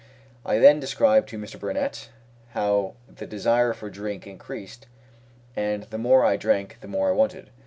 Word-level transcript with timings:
I 0.43 0.57
then 0.57 0.79
described 0.79 1.29
to 1.29 1.37
Mr. 1.37 1.59
Burnett 1.59 2.09
how 2.53 2.95
the 3.07 3.27
desire 3.27 3.71
for 3.71 3.87
drink 3.91 4.25
increased, 4.25 4.87
and 5.55 5.83
the 5.83 5.99
more 5.99 6.25
I 6.25 6.37
drank 6.37 6.79
the 6.81 6.87
more 6.87 7.09
I 7.09 7.11
wanted. 7.11 7.51